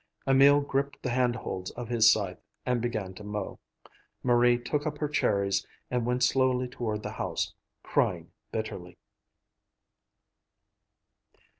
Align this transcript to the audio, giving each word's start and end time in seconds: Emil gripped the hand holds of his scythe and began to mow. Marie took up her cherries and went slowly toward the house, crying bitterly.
Emil 0.25 0.61
gripped 0.61 1.03
the 1.03 1.11
hand 1.11 1.35
holds 1.35 1.69
of 1.69 1.87
his 1.87 2.11
scythe 2.11 2.41
and 2.65 2.81
began 2.81 3.13
to 3.13 3.23
mow. 3.23 3.59
Marie 4.23 4.57
took 4.57 4.87
up 4.87 4.97
her 4.97 5.07
cherries 5.07 5.63
and 5.91 6.07
went 6.07 6.23
slowly 6.23 6.67
toward 6.67 7.03
the 7.03 7.11
house, 7.11 7.53
crying 7.83 8.31
bitterly. 8.51 8.97